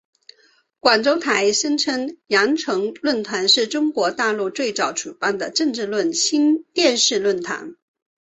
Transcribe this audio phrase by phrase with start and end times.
[0.79, 7.75] 广州台声称羊城论坛是中国大陆最早举办的政论性电视论坛。